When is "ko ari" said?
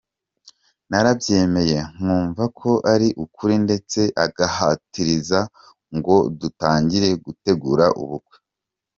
2.59-3.07